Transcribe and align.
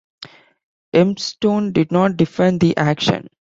Hempstone 0.93 1.73
did 1.73 1.91
not 1.91 2.17
defend 2.17 2.59
the 2.59 2.75
action. 2.75 3.27